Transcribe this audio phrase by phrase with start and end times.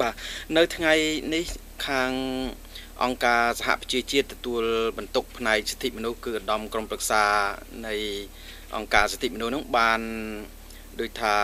[0.00, 0.14] បាទ
[0.56, 0.92] នៅថ្ងៃ
[1.34, 1.44] នេះ
[1.86, 2.12] ខាង
[3.02, 4.62] អង្គការសហប្រជាជាតិទទួល
[4.98, 7.24] បន្ទុកផ្នែកសិទ្ធិមនុស្សគឺឧត្តមក្រុមប្រឹក្សា
[7.86, 7.94] នៃ
[8.76, 10.00] អង្គការសិទ្ធិមនុស្សនោះបាន
[11.00, 11.34] ដូចថា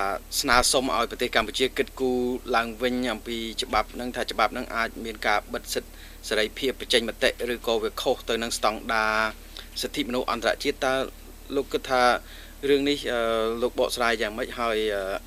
[0.40, 2.20] ស្នើសុំឲ្យប្រទេសកម្ពុជាគិតគូរ
[2.56, 5.90] ឡើងវិញអំពីច្បាប់នឹងថាច្បាប់នឹងអាចមានការបិទសិទ្ធិ
[6.28, 9.18] សេរីភាពបញ្ចេញមតិឬក៏វាខុសទៅនឹងស្តង់ដារ
[9.82, 10.94] សិទ្ធិមនុស្សអន្តរជាតិតើ
[11.56, 12.02] លោកគិតថា
[12.66, 12.98] រឿងនេះ
[13.62, 14.78] លោកបកស្រាយយ៉ាងម៉េចហើយ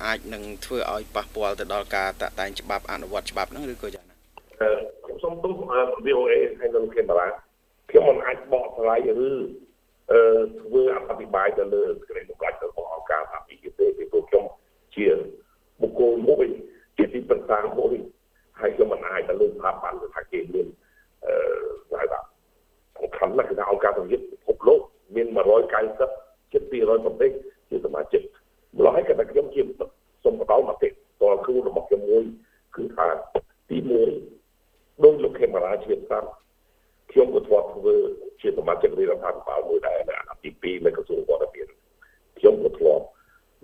[0.04, 4.16] អាចនឹងធ្វើឲ្យប៉ះពាល់ទៅដល់ការតាក់តែងច្បាប់អនុវត្តច្បាប់ហ្នឹងឬក៏យ៉ាងណា
[5.04, 5.54] ខ្ញុំសូមទោស
[6.06, 7.26] VOA ហើយនឹងខេមរា
[7.90, 9.30] ខ្ញុំមិនអាចបកស្រាយឬ
[10.12, 10.20] អឺ
[10.60, 14.44] ធ្វើអធិប្បាយទៅលើក្រិតកាច់របស់អង្គការសហជីវទេពីព្រោះខ្ញុំ
[14.94, 15.06] ជា
[15.80, 16.46] បុគ្គលមួយ
[16.96, 17.94] ជាទីប្រឹក្សាមួយ
[18.60, 20.66] ហើយខ្ញុំមិនអាចទៅលើស្ថាប័នថាគេមាន
[21.26, 21.34] អឺ
[22.00, 22.20] ហៅថា
[22.98, 24.80] សំខាន់ណាស់គឺថាអង្គការសហជីវពិភពលោក
[25.14, 26.21] មាន190
[26.52, 27.30] ជិត200ប្រទេស
[27.68, 28.22] ជាសមាជិក
[28.78, 29.62] ម្ល៉េះហើយក៏ខ្ញុំជា
[30.24, 30.92] សូមបដិមតិត
[31.32, 32.24] លគ្រូរបស់ខ្ញុំមួយ
[32.76, 33.06] គឺថា
[33.70, 33.78] ទី
[34.40, 36.28] 1ដោយលោកខេមរាជាស្ដាប់
[37.10, 37.94] ខ្ញុំក៏ធ្លាប់ធ្វើ
[38.40, 41.68] ជាសមាជិករដ្ឋាភិបាលមួយដែរនៅអាណត្តិទី2នៅក្រសួងវត្តមាន
[42.38, 43.04] ខ្ញុំក៏ធ្លាប់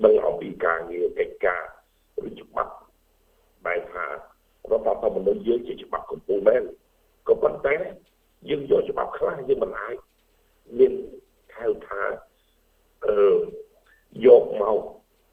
[0.04, 1.62] ដឹងអំពីការងារកិច្ចការ
[2.28, 2.72] ឬច្បាប់
[3.66, 4.12] បែបថារ
[4.70, 6.62] ដ្ឋធម្មនុញ្ញយើងជាច្បាប់កម្ពុជាមែន
[7.28, 7.76] ក៏ប៉ុន្តែ
[8.50, 9.96] យើងយកច្បាប់ខ្លះយើងមិនអាច
[10.78, 10.92] មាន
[11.58, 12.27] ហៅថាអឺ
[14.26, 14.78] យកមក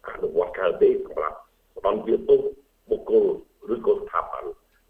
[0.08, 1.38] អនុវត្តកើតទេសម្រាប់
[1.76, 2.40] ផ្ដន់វាទុក
[2.90, 3.24] បុគ្គល
[3.74, 4.44] ឬក៏ស្ថាប័ន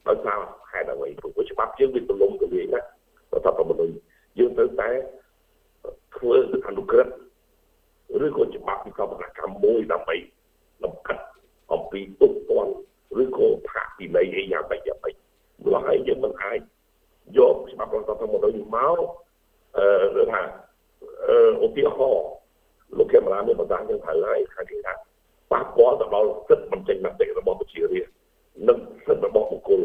[0.06, 0.38] ដោយសារ
[0.70, 2.82] ហេតុអ្វីព្រោះច្បាប់យើងវាទលំទលាយណារ
[3.38, 3.94] ដ្ឋធម្មនុញ្ញ
[4.38, 4.90] យើងត្រូវតែ
[6.16, 6.36] ធ្វើ
[6.68, 7.14] អនុក្រឹត្យ
[8.24, 10.16] ឬក៏ច្បាប់វិកលកម្មមួយដើម្បី
[10.84, 11.24] លំកាត់
[11.72, 12.72] អំពីទុកពន្ធ
[13.22, 15.14] ឬក៏ផាកពីនៃអីយ៉ាងម៉េចយ៉ាងម៉េច
[15.64, 16.58] ម្ល៉េះហើយយើងមិនអាច
[17.38, 18.98] យកច្បាប់រដ្ឋធម្មនុញ្ញមក
[19.78, 20.42] អឺថា
[21.28, 22.26] អឺឧទាហរណ៍
[22.98, 24.94] លោកខេមរាមានប្រសាសន៍យើងត្រូវហើយខាងគេថា
[25.52, 28.14] ប៉ះពាល់ទៅដល់សិទ្ធិបញ្ចេញមតិរបស់ប្រជារាស្ត្រ
[28.68, 29.82] និងសិទ្ធិរបស់បុគ្គល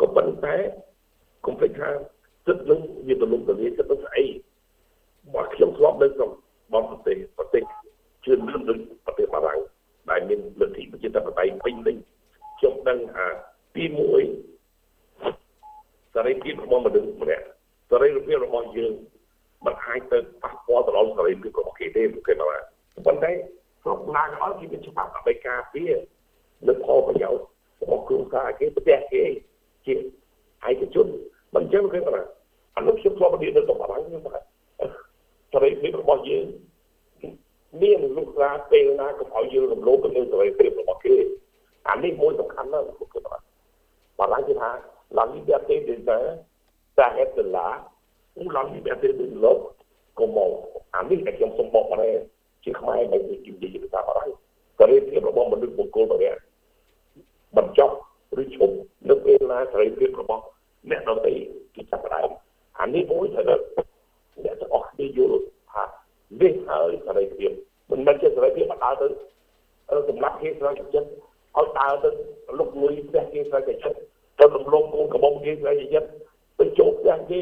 [0.00, 0.56] ក៏ប៉ុន្តែ
[1.46, 1.88] កុំភ្លេចថា
[2.46, 4.24] សិទ្ធិនឹងវាទលំទលាយសិទ្ធិនឹងស្អី
[5.34, 6.30] មកខ្ញុំធ្លាប់នៅក្នុង
[6.72, 7.64] បងប្រទេសប្រទេស
[8.24, 9.60] ជឿនលឿនដូចប្រទេសបារាំង
[10.10, 11.96] ដែលមានលទ្ធិប្រជាធិបតេយ្យពេញលេញ
[12.58, 13.26] ខ្ញុំដឹងថា
[13.74, 13.84] ទី
[14.68, 17.46] 1សេរីភាពរបស់មនុស្សម្នាក់
[17.90, 18.92] សេរីភាពរបស់យើង
[19.64, 22.52] มันអាចទៅប៉ះពាល់ទៅដល់សេរីភាពរបស់គេទេគេមក
[23.06, 23.30] ប៉ុន្តែ
[23.82, 25.92] គ្រប់ណាក៏ឲ្យគេមានច្បាប់ដើម្បីការពារ
[26.66, 27.42] លើផលប្រយោជន៍
[27.82, 29.22] របស់គ្រួសារគេប្រទេសគេ
[29.86, 29.94] ជា
[30.68, 31.06] ឯកជន
[31.54, 32.20] មិនចឹងគេថា
[32.76, 34.38] អានោះខ្ញុំធ្លាប់និយាយនៅក្នុងបារាំងខ្ញុំថា
[35.52, 36.46] សេរីភាពរបស់យើង
[37.82, 41.14] មានលោកសាពេលណាក៏ឲ្យយើងរំលោភទៅលើសេរីភាពរបស់គេ
[41.88, 43.38] អានេះមួយសំខាន់ណាស់ខ្ញុំគិតថា
[44.18, 44.70] បារាំងគេថា
[45.10, 46.38] la liberté des uns
[46.96, 47.89] s'arrête là
[48.38, 49.74] ou la liberté de l'autre
[50.18, 50.44] como
[50.94, 52.10] អានេះតែខ្ញុំសូមបកប្រែ
[52.64, 54.30] ជាខ្មែរមិននិយាយភាសាបារាំង
[54.78, 56.38] សេរីភាពរបស់មនុស្សបុគ្គលម្នាក់
[57.56, 57.94] បញ្ចប់
[58.42, 58.74] ឬឈប់
[59.08, 60.42] នៅពេលណាសេរីភាពរបស់
[60.90, 61.32] អ្នកដទៃ
[61.74, 62.28] គេចាប់ផ្ដើម
[62.80, 63.60] អានេះមួយត្រូវ
[64.44, 65.40] អ្នកទាំងអស់គ្នាយល់
[65.72, 65.84] ថា
[66.40, 67.50] នេះហើយសេរីភាព
[67.90, 69.06] មិនមែនជាសេរីភាពមកដើរទៅ
[70.08, 72.10] សម្រាប់គេស្រ័យចិត្តឲ្យដើរទៅ
[72.58, 73.98] លុកលុយផ្ទះគេស្រ័យចិត្ត
[74.38, 76.08] ទៅរំលងកូនកំមុំគេស្រ័យចិត្ត
[76.58, 77.40] ទៅចូលផ្ទះគេ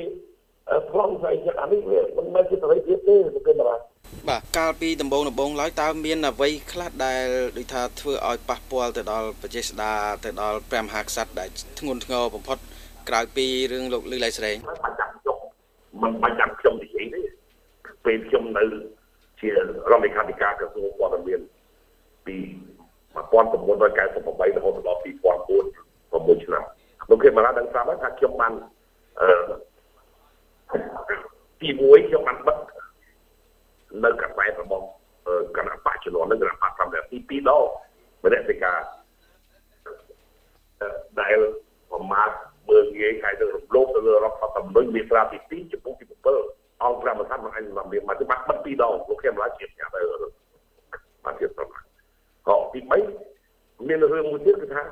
[0.90, 3.80] ខ្លងស្អីចិត្តអានេះវាមិនមែនជាសេរីភាពទេលោកគេបាទ
[4.28, 7.24] បាទកាលពីដំបូងដំបូងឡើយតើមានអ្វីខ្លះដែល
[7.56, 9.92] ដូចថាធ្វើឲ្យប៉ះពាល់ទៅដល់ប្រជាស្ដា
[10.24, 12.58] ទៅដល់ព្រះមហាក្សត្រដែលធ្ងន់ធ្ងរបំផុត
[13.08, 15.38] ក្រៅពីរឿងលោកលឺឡៃស្រែងបាច់ចាំខ្ញុំ
[16.02, 17.20] មិនបាច់ចាំខ្ញុំនិយាយទេ
[18.04, 18.64] ពេលខ្ញុំនៅ
[19.40, 19.58] ជារ
[19.90, 21.40] ដ្ឋលេខាធិការក្រសួងព័ត៌មាន
[22.26, 22.36] ពី
[23.14, 25.06] 1998រហូតដល់2004
[26.38, 26.64] 6ឆ្នាំ
[27.08, 28.77] លោកគេមកដល់ដឹងស្រាប់ថាខ្ញុំបានអឺ
[31.68, 32.58] ទី1ខ្ញុំបានបិទ
[34.04, 34.86] នៅកសែតរបស់
[35.56, 37.64] គណៈបច្ចុប្បន្ននឹងគណៈបច្ចុប្បន្នទី2ដង
[38.22, 38.78] មនសិការ
[41.20, 41.38] ដែល
[41.90, 42.30] ប្រមាថ
[42.68, 46.04] មើលងាយហើយនឹងរំលោភទៅលើរដ្ឋធម្មនុញ្ញមាត្រាទី2ចំពោះទី
[46.44, 50.00] 7អង្គប្រមថាមិនអញមិនមានមកបាត់បិទពីរដងលោកខ្ញុំឡាជាញ៉ាំទៅ
[51.24, 51.82] បាទជាប្រមាថ
[52.48, 52.80] ក៏ទី
[53.34, 54.82] 3មានរឿងមួយទៀតគឺថា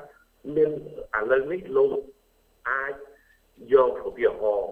[0.57, 0.71] មាន
[1.19, 1.91] ឥឡូវនេះលោក
[2.71, 2.95] អាច
[3.73, 4.71] យកឧទាហរណ៍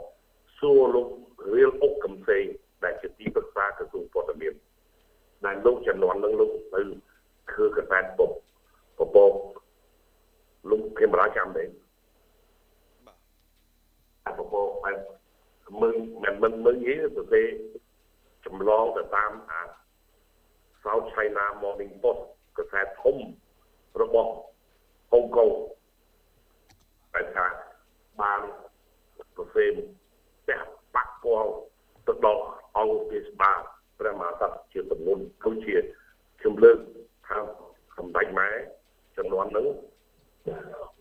[0.58, 1.08] សួរលោក
[1.52, 2.44] រៀលអុកកំសែង
[2.84, 4.54] ដែលជាទីប្រឹក្សាក្រសួងព័ត៌មាន
[5.44, 6.80] ដែលលោកចំនួននឹងលោកទៅ
[7.52, 8.30] គឺកសែតពុក
[8.98, 9.32] ពពក
[10.70, 11.64] លោកគេមរាចាំទេ
[13.06, 14.98] បាទពពកបែប
[15.80, 17.42] មើលមិនមិនមើលយីទៅទេ
[18.46, 19.62] ចម្លងទៅតាមអា
[20.82, 22.20] South China Morning Post
[22.58, 23.16] កសែតធំ
[24.00, 24.32] របស់
[25.10, 25.50] ហុងកុង
[27.12, 27.46] តែថា
[28.20, 28.40] បាន
[29.36, 30.03] ប្រសេផ្ទះប៉ះ
[31.24, 31.50] ពាល់
[32.06, 32.42] ទៅដល់
[32.76, 33.60] អង្គទេសបាល
[33.98, 35.76] ព្រះមហាក្សត្រជាទំនុនដូចជា
[36.40, 36.78] ខ្ញុំលើក
[37.28, 37.38] ថា
[37.96, 38.48] សម្ដេចម៉ែ
[39.16, 39.66] ចំនួនហ្នឹង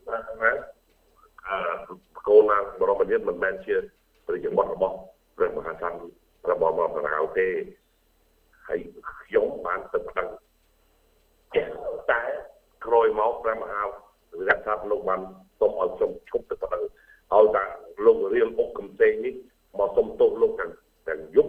[0.06, 0.50] ថា
[1.46, 1.94] អឺ
[2.28, 3.76] កូនណាបរមនាថមិនមែនជា
[4.26, 4.96] ប្រជាវត្តរបស់
[5.36, 7.48] ព្រះមហាក្សត្ររបស់មករាវទេ
[8.66, 8.80] ហើយ
[9.10, 10.28] ខ្ញុំបានទៅប្តឹង
[12.10, 12.22] តែ
[12.86, 15.20] ក្រោយមកព្រះមហារក្សាលោកបាន
[15.58, 16.82] សូមឲ្យខ្ញុំឈប់ទៅប្តឹង
[17.32, 17.64] ឲ្យតែ
[18.04, 19.34] លោករៀលអុកកំសែងនេះ
[19.79, 20.71] មកសុំទោសលោកទាំង
[21.07, 21.47] ទាំងយុប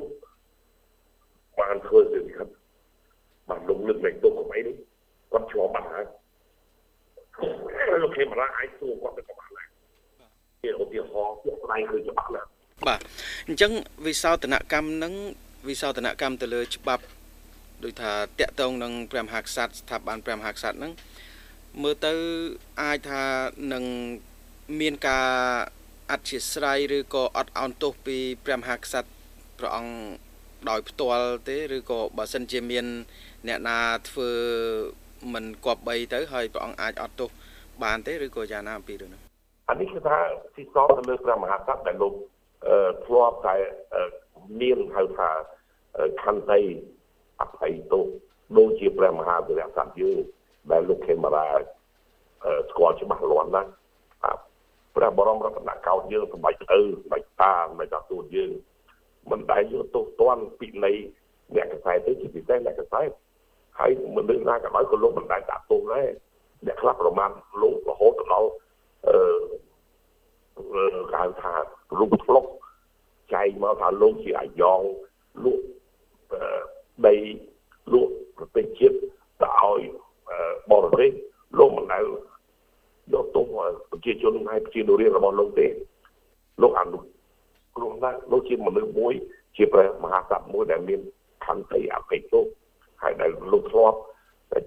[1.59, 2.49] បានធ្វើសិទ្ធិครับ
[3.49, 4.75] បានលោកលើកលែងទោសកំអីនេះ
[5.33, 6.05] គាត់ជាប់បាត់ហើយ
[8.03, 9.67] លោកខេមរាអាចសួរគាត់ទៅក៏បានដែរ
[10.63, 12.49] ជាឧទាហរណ៍ពួកស្ដែងគឺច្បាស់ណាស់
[12.89, 13.01] បាទ
[13.47, 13.73] អញ្ចឹង
[14.07, 15.15] វិសោធនកម្មនឹង
[15.69, 17.05] វិសោធនកម្មទៅលើច្បាប់
[17.85, 20.93] ដូចថាតកតងនឹងព្រះមហាក្សត្រស្ថាប័នព្រះមហាក្សត្រហ្នឹង
[21.83, 22.13] មើលទៅ
[22.83, 23.23] អាចថា
[23.73, 23.85] នឹង
[24.81, 25.29] មានការ
[26.12, 29.10] អធិស្ឋានឬក៏អត់អោនទោសពីព្រះមហាក្សត្រ
[29.60, 29.96] ព្រះអង្គ
[30.70, 32.86] ដោយផ្ទាល់ទេឬក៏បើសិនជាមាន
[33.48, 33.80] អ្នកណា
[34.10, 34.30] ធ្វើ
[35.34, 37.30] មិនគប្បីទៅហើយព្រះអង្គអាចអត់ទោស
[37.84, 39.22] បានទេឬក៏យ៉ាងណាអំពីរឿងនេះ
[39.70, 40.18] អានេះគឺថា
[40.56, 42.14] ស៊ីសទៅលើព្រះមហាក្សត្រដែលលោក
[43.06, 43.56] ធ្លាប់តែ
[44.62, 45.30] មានហៅថា
[46.24, 46.62] ខន្តី
[47.42, 48.06] អភ័យទោស
[48.58, 50.18] ដូចជាព្រះមហាវីរៈសត្វយើង
[50.72, 51.48] ដែលលោកខេមរា
[52.70, 53.70] ស្គាល់ច្បាស់លាស់ណាស់
[54.96, 58.52] ព្រះបរមរតនកោដ្ឋយើងសម្បត្តិឪសម្បត្តិតាសម្បត្តិតាទូតយើង
[59.32, 60.92] មិនដែលយកទោសទណ្ឌពីនៃ
[61.56, 63.10] អ្នកកសែតទេជាពិសេសអ្នកកសែត
[63.80, 66.08] ហើយមនុស្សណាក៏ដោយក៏លោកមិនដែលដាក់ទោសដែរ
[66.66, 67.32] អ្នកខ្លះប្រមាណ
[67.62, 68.50] លោករហូតដល់
[69.08, 69.20] អឺ
[70.74, 70.86] គេ
[71.22, 71.54] ហៅថា
[72.00, 72.46] រូបធ្លុក
[73.34, 74.82] ចែកមកថាលោកជាអាយ៉ង
[75.44, 75.66] លក់
[77.08, 77.16] ដី
[77.94, 78.98] លក់ប្រទេសជាតិ
[79.42, 79.82] ទៅឲ្យ
[80.72, 81.12] បរទេស
[81.60, 82.06] លោកមិនដែល
[83.14, 83.48] យកទុំ
[84.06, 85.68] ប្រជាជនហើយប្រជានុរាស្ត្ររបស់លោកទេ
[86.62, 86.98] លោកអនុ
[87.76, 89.14] គ្រោះណាស់លោកជាមនុស្សមួយ
[89.56, 91.00] ជាព្រះមហាក្សត្រមួយដែលមាន
[91.46, 92.46] ខន្តីអភ័យទោស
[93.02, 93.98] ហើយដែលលោកធ្លាប់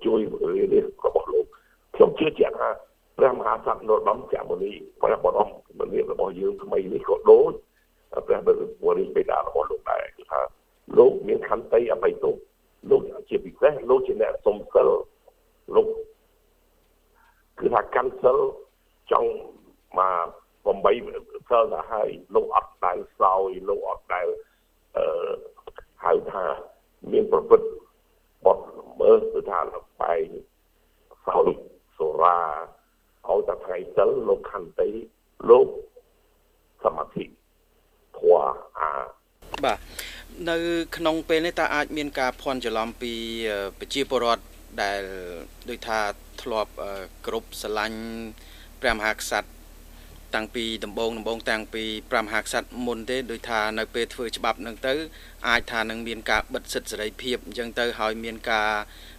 [0.04, 0.20] ជួយ
[0.72, 1.46] រៀនរបស់លោក
[1.94, 2.68] ខ្ញុំជឿជាក់ថា
[3.18, 5.48] ព្រះមហាក្សត្រនរោត្តមចក្រមុនីព្រះបរម
[5.78, 7.52] មុនីរបស់យើងថ្មីនេះក៏ដូច
[8.26, 10.40] ព្រះបរមរាជបិតារបស់លោកដែរគឺថា
[10.98, 12.34] លោកមានខន្តីអភ័យទោស
[12.90, 14.88] លោកជាពិសេសលោកជាអ្នកសំសិល
[15.74, 15.86] លោក
[17.58, 18.38] គឺថាកាន់សិល
[19.12, 19.30] ចង់
[19.98, 20.26] មក
[20.64, 24.28] 8សិលទៅហើយលោកអត់ដែលសោយលោកអត់ដែល
[24.96, 25.06] អឺ
[26.04, 26.44] ហៅថា
[27.12, 27.68] មានប្រព្រឹត្ត
[28.44, 28.64] បត់
[29.00, 29.60] មើលគឺថា
[30.00, 30.28] បែង
[31.26, 31.48] សោយ
[31.98, 32.38] សូរា
[33.28, 34.88] ឲ្យតែថ្ងៃសិលលោកខន្តី
[35.50, 35.68] លោក
[36.84, 37.24] សមាធិ
[38.18, 38.42] ធွာ
[38.78, 38.90] អា
[39.64, 39.78] បាទ
[40.50, 40.56] នៅ
[40.96, 43.12] ក្នុងពេលនេះតើអាចមានការភ័ន្តច្រឡំពី
[43.78, 44.44] ប្រជាពលរដ្ឋ
[44.82, 45.02] ដែល
[45.68, 46.00] ដូចថា
[46.42, 46.72] ធ្លាប់
[47.26, 48.00] គ្រប់ស្រឡាញ់
[48.82, 49.48] ព្រះមហាក្សត្រ
[50.34, 54.94] តាំងពីដំបូងដំបូងតាំងពីព្រះមហាក្សត្រមុនទេដូចថានៅពេលធ្វើច្បាប់នឹងទៅ
[55.48, 58.70] អាចថានឹងមានការបិទសិទ្ធិសេរីភាពអញ្ចឹងទៅហើយមានការ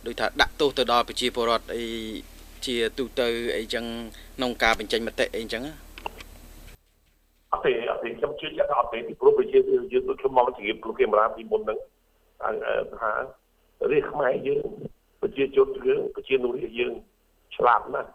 [0.05, 1.85] ដូចថាដាក់ទោសទៅដល់ប្រជាពលរដ្ឋអី
[2.65, 3.27] ជាទូទៅ
[3.57, 3.85] អីចឹង
[4.37, 5.63] ក្នុងការបញ្ចេញមតិអីចឹង
[7.51, 9.57] អត់ទេអត់ទេខ្ញុំជឿជាក់ថាអត់ទេពីព្រោះប្រជា
[9.93, 11.79] យើងដូចខ្ញុំមកជម្រាបគ្រូកាមេរ៉ាពីមុនហ្នឹង
[12.99, 13.11] ថា
[13.91, 14.63] រាជខ្មែរយើង
[15.21, 16.93] ប្រជាជនយើងប្រជានុរាស្ត្រយើង
[17.55, 18.09] ឆ្លាតណាស់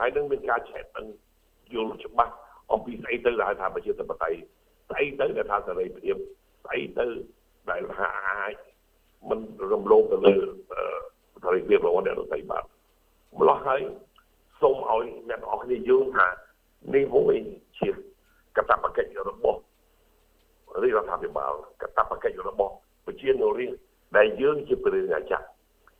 [0.00, 1.06] ហើយនឹងមានការចែកដឹង
[1.74, 2.34] យល់ច្បាស់
[2.72, 4.38] អំពីស្អីទៅដែលថាប្រជាធិបតេយ្យ
[4.90, 6.16] ស្អីទៅដែលថាសេរីភាព
[6.64, 7.06] ស្អីទៅ
[7.70, 8.54] ដែលថាអាច
[9.28, 9.40] មិន
[9.72, 10.34] រំលោភទៅលើ
[11.42, 12.64] សេរីភាពរបស់អ្នកដទៃបាន
[13.38, 13.80] ម្លោះហើយ
[14.60, 16.26] សូមឲ្យអ្នកទាំងអស់គ្នាយល់ថា
[16.94, 17.34] នេះមួយ
[17.78, 17.88] ជា
[18.56, 19.60] កតបកិច្ចរបស់
[20.82, 21.52] រាជរដ្ឋាភិបាល
[21.82, 22.72] កតបកិច្ចរបស់
[23.06, 23.78] ប្រជានុរាស្ត្រ
[24.16, 25.38] ដែលយើងជាព្រះរាជា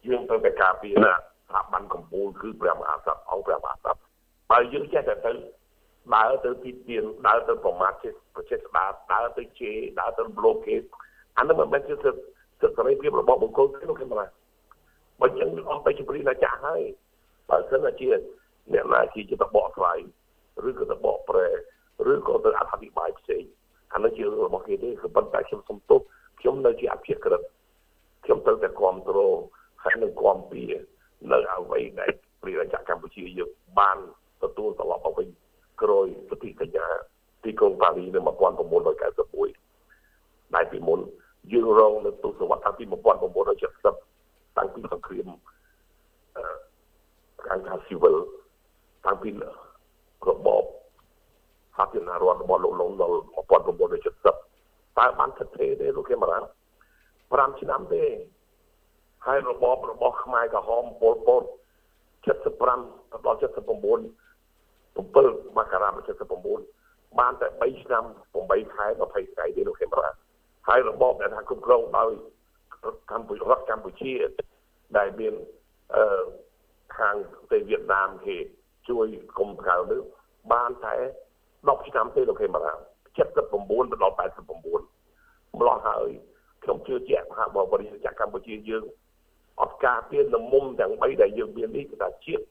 [0.09, 1.13] យើងត្រូវតែការពារណា
[1.51, 3.95] ស្ថាប័នកម្ពុជាគឺព្រះមហាក្សត្រអង្គព្រះមហាក្សត្រ
[4.51, 5.33] បើយើងចេះតែទៅ
[6.15, 10.75] ដើរទៅទីទៀនដើរទៅប្រមាថជាប្រជាស្ដាដើរទៅជេរដើរទៅប្លូគេ
[11.39, 12.23] អានោះមិនមែនជាសិទ្ធិ
[12.61, 14.27] សិទ្ធិសេរីភាពរបស់បុគ្គលទេលោកខ្ញុំណា
[15.21, 16.83] បើចឹងអស់ទៅជាព្រីណាចាស់ហើយ
[17.51, 18.09] បើសិនជា
[18.73, 19.99] អ្នកណាជាទៅបកស្រាយ
[20.69, 21.49] ឬក៏ទៅបកប្រែ
[22.13, 23.43] ឬក៏ទៅអធិប្បាយផ្សេង
[23.95, 26.01] អានោះជារបស់គេទេគឺប៉ុន្តែខ្ញុំសុំទោស
[26.41, 27.43] ខ្ញុំនៅជាអភិក្រិត
[28.25, 29.37] ខ្ញុំត្រូវតែគ្រប់គ្រង
[29.83, 30.65] ហើយនឹងគាំពៀ
[31.33, 32.11] នៅអ្វីដែល
[32.43, 33.99] ព្រះរាជាកម្ពុជាយើងបាន
[34.43, 35.29] ទទួលត្រឡប់មកវិញ
[35.83, 36.87] ក្រោយសន្ធិសញ្ញា
[37.45, 41.01] ទីក្រុងប៉ារីនៅ1991ដែលពីមុន
[41.53, 42.85] យើងរងនៅទសវត្សរ៍តាំងពី
[43.51, 45.29] 1970តាំងពីសង្គ្រាម
[46.37, 46.45] អឺ
[47.47, 48.17] ខាងថា civil
[49.07, 49.29] តាំងពី
[50.29, 50.65] របប
[51.77, 53.17] សាធារណរដ្ឋរបស់លោកលងដល់
[53.91, 56.39] 1970តើបានថិតទេទេលោកគេមរា
[56.99, 58.03] 5ឆ្នាំទេ
[59.27, 61.43] ហើយរបបរបស់ខ្មែរក្រហមពលពត
[62.25, 63.51] 75ដល់79
[64.97, 65.89] 7មករា
[66.49, 68.05] 79បានតែ3ឆ្នាំ
[68.41, 70.11] 8ខែ20ថ្ងៃទេលោកខេមរា
[70.69, 72.11] ហើយរបបដែលថាគ្រប់គ្រងដោយ
[73.11, 74.13] កម្ពុជារដ្ឋកម្ពុជា
[74.99, 75.35] ដែលមាន
[75.97, 76.25] អឺ
[76.99, 78.37] ខាងប្រទេសវៀតណាមគេ
[78.89, 79.07] ជួយ
[79.39, 80.01] គុំកៅនេះ
[80.53, 80.95] បានតែ
[81.41, 82.73] 10ឆ្នាំទេលោកខេមរា
[83.17, 86.09] 79ទៅដល់89ម្លោះហើយ
[86.65, 88.85] ខ្ញុំជឿជាក់ថាបរិយាកាសកម្ពុជាយើង
[89.61, 92.45] អត់ការពារលមុំទាំង3ដែលយើងមាននេះគឺថាជាតិ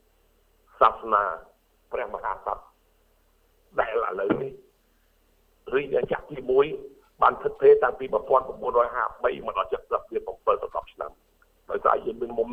[0.80, 1.24] សាសនា
[1.92, 2.63] ព្រះមហាក្សត្រ
[3.80, 4.51] ដែលឥឡូវនេះ
[5.74, 6.38] រីកចាក់ទី
[6.82, 8.13] 1បានធ្វើទេតាំងពី1953
[8.62, 11.12] មកដល់70វា7ទៅ10ឆ្នាំ
[11.70, 12.50] ដោយសារយើងមានមុំ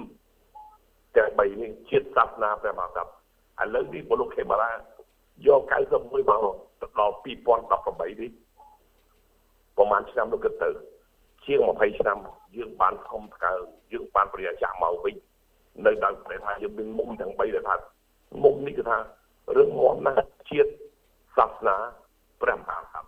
[1.17, 3.13] ទាំង3នេះជាតិសាសនាព្រះមហាក្សត្រ
[3.63, 4.73] ឥឡូវនេះបលោកខេមរា
[5.47, 8.31] យក91មកដល់2018នេះ
[9.77, 10.71] ប្រហែលឆ្នាំនោះគិតទៅ
[11.45, 12.19] ជាង20ឆ្នាំ
[12.59, 13.55] យើងបានខំកើ
[13.93, 15.15] យើងបានប្រយាចាក់មកវិញ
[15.87, 17.77] នៅដល់តែថាយើងមានមុំទាំង3ដែលថា
[18.45, 18.99] មុំនេះគឺថា
[19.57, 20.71] រឿងមមណាស់ជាតិ
[21.37, 21.77] សាសនា
[22.43, 23.05] ព្រះមហាក្សត្រ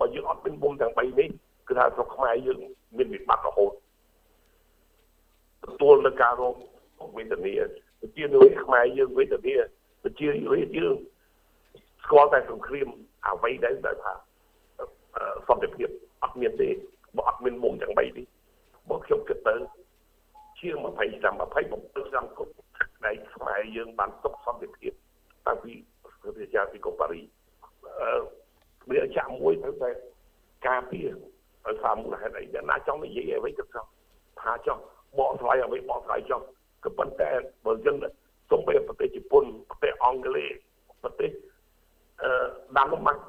[0.00, 1.28] បើយើងអត់មានមុំទាំង3នេះ
[1.68, 2.58] គឺថាស្រុកខ្មែរយើង
[2.96, 3.72] មានវិបត្តិរហូត
[5.64, 6.54] ទទួលនឹងការរង
[7.16, 7.54] វេទនា
[8.16, 9.54] ជានៅខ្មែរយើងវេទនា
[10.18, 10.26] ជា
[10.76, 10.94] យើង
[12.04, 12.88] ស្គាល់តែសង្គ្រាម
[13.28, 14.12] អ្វីដែលដែលថា
[15.48, 15.88] សន្តិភាព
[16.22, 16.68] អត់មានទេ
[17.16, 18.26] បើអត់មានមុំទាំង3នេះ
[18.92, 19.54] បើខ្ញុំគិតទៅ
[20.60, 22.52] ជាង20ឆ្នាំ27ឆ្នាំគ្រប់
[23.04, 24.92] ដែលខ្មែរយើងបានទុកសន្តិភាព
[25.46, 25.72] តាំងពី
[26.22, 27.22] ប្រទេសពីកូប៉ារី
[28.00, 28.12] អឺ
[28.90, 29.90] វាចាក់មួយទៅតែ
[30.68, 31.08] ការពារ
[31.66, 33.88] ឲ្យសារមូលហេតុអីយ៉ាងណាចង់និយាយអ្វីទៅចង់
[34.40, 34.82] ថាចង់
[35.18, 36.44] បកស្រាយអ្វីបកស្រាយចង់
[36.84, 37.30] ក៏ប៉ុន្តែ
[37.66, 37.96] បើយើង
[38.50, 40.50] សូម្បីប្រទេសជប៉ុនប្រទេសអង់គ្លេស
[41.02, 41.30] ប្រទេស
[42.22, 42.30] អឺ
[42.76, 43.22] ដាណឺម៉ាក់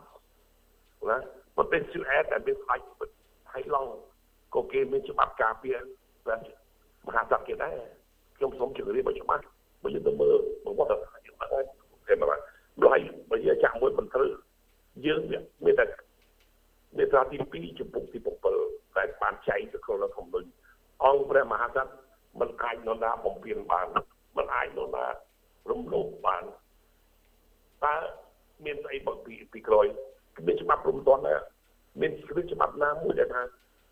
[1.10, 1.18] ណា
[1.58, 2.80] ប្រទេសស៊ូអែតដែលមានស្ដេច
[3.54, 3.90] ហៃឡង់
[4.54, 5.78] ក៏គេមានច្បាប់ការពារ
[6.26, 6.40] ព្រះ
[7.08, 7.78] មហាក្សត្រគេដែរ
[8.38, 9.44] ខ្ញុំសូមជម្រាបឲ្យច្បាស់
[9.84, 11.50] បើយើងទៅមើលប្រវត្តិសាស្ត្រយើងបាន
[12.08, 14.30] គេមកហើយបើយើងចាក់មួយមិនត្រូវ
[15.06, 15.22] យើង
[15.66, 15.86] មានតែ
[16.98, 18.18] មេត្រាទី2ចំពុកទី
[18.58, 20.50] 7ដែលបានចែកទៅក្នុងរដ្ឋធម្មនុញ្ញ
[21.04, 21.88] អង្គព្រះមហាក្សត្រ
[22.40, 23.88] មិនអាចនរណាបំពេញបាន
[24.38, 25.06] មិនអាចនរណា
[25.70, 26.44] រំលោភបាន
[27.84, 27.96] តើ
[28.66, 29.86] មានស្អីបើពីពីក្រោយ
[30.48, 31.40] មានច្បាប់រំទាន់ដែរ
[32.02, 33.42] មានគ្រឹះច្បាប់ណាមួយដែលថា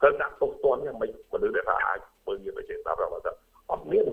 [0.01, 3.31] ត្រូវដាក់ទោសទណ្ឌយ៉ាងម៉េចមនុស្សដែលថាអាចមើលយើងទៅចេះតាមរបស់ទៅ
[3.71, 4.05] អត់មាន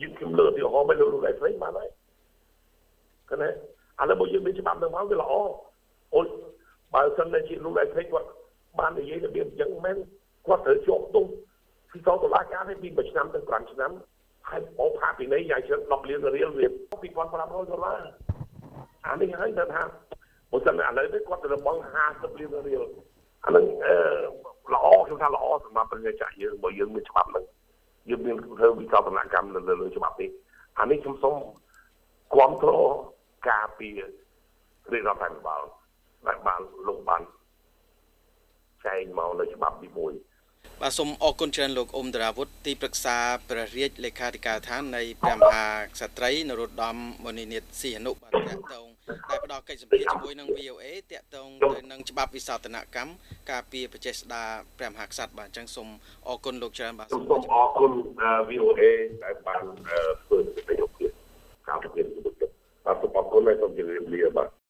[0.00, 1.88] យើងខ្ញុំលើកទីហោមិនលើកលោកឯងស្រីបានហើយ
[3.30, 3.52] កណែឥ
[4.10, 5.32] ឡូវបើយើងមានច្បាប់នឹងមកវាល្អ
[6.14, 6.26] អូយ
[6.94, 8.28] បើសិនតែជាលោកឯងស្រីគាត់
[8.78, 9.96] បាននិយាយរបៀបអញ្ចឹងមែន
[10.46, 11.26] គាត់ត្រូវជាប់ទោស
[11.90, 13.92] ពីតតុលាការនេះពី1ឆ្នាំទៅ5ឆ្នាំ
[14.50, 16.66] ហើយបោផាពីនេះយ៉ាងច្រើន10លានរៀលវា
[17.02, 18.00] 2500ដុល្លារ
[19.06, 19.82] អានេះហើយថា
[20.50, 21.80] បើសិនឥឡូវនេះគាត់ទៅរបង់
[22.10, 22.82] 50លានរៀល
[23.44, 27.44] អានឹងអឺ ល្អខ្ញុំថាល្អសម្រាប់ប្រជាចាក់យើងបើយើងមានច្បាប់ហ្នឹង
[28.08, 30.30] យើងមានធ្វើវិកលនកម្មនៅលើច្បាប់នេះ
[30.78, 31.36] អានេះខ្ញុំសូម
[32.34, 32.90] គ្រប់គ្រង
[33.48, 34.06] ការពីរា
[35.00, 35.62] ជរដ្ឋាភិបាល
[36.26, 37.22] ដែលបានលោកបាន
[38.86, 40.31] ចែងមកនៅច្បាប់ទី1
[40.84, 43.16] បាទសូមអរគុណច្រើនលោកអ៊ុំតារាវុធទីប្រឹក្សា
[43.48, 48.86] ព្រះរាជលេខាធិការដ្ឋាននៃព្រះមហាក្សត្រីនរោត្តមមុនីនិតសីហនុបានតាក់ទង
[49.30, 53.12] ដែលផ្ដល់កិច្ចសម្ភារជាមួយនឹង VOA តាក់ទងទៅនឹងច្បាប់វិសោធនកម្ម
[53.50, 54.42] ការពារបច្ចេស្តា
[54.78, 55.88] ព្រះមហាក្សត្របាទអញ្ចឹងសូម
[56.28, 57.24] អរគុណលោកច្រើនបាទសូម
[57.54, 57.92] អរគុណ
[58.50, 58.82] VOA
[59.24, 59.62] ដែលបាន
[60.24, 61.10] ធ្វើសេចក្តីយកភាព
[61.68, 62.20] ការពិភាក្សា
[62.86, 64.52] បាទសូមអរគុណហើយសូមជម្រាបលាបាទ